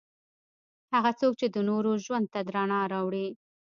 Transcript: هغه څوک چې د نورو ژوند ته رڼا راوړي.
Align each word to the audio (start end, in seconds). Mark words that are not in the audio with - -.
هغه 0.93 1.11
څوک 1.19 1.33
چې 1.39 1.47
د 1.49 1.57
نورو 1.69 1.91
ژوند 2.03 2.25
ته 2.33 2.39
رڼا 2.55 2.81
راوړي. 2.93 3.27